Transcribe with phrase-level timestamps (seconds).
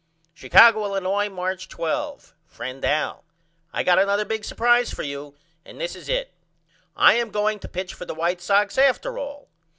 [0.33, 2.33] Chicago, Illinois, March 12.
[2.47, 3.23] FRIEND AL:
[3.71, 6.33] I got another big supprise for you and this is it
[6.95, 9.47] I am going to pitch for the White Sox after all.